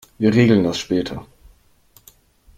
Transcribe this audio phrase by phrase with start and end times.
[0.17, 1.27] Wir regeln das später.